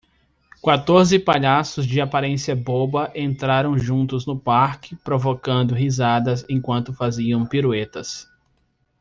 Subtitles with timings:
[0.59, 8.27] Quatorze palhaços de aparência boba entraram juntos no parque provocando risadas enquanto faziam piruetas.